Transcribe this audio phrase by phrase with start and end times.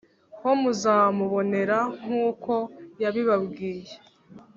[0.41, 2.53] ho muzamubonera nk uko
[3.01, 3.93] yabibabwiye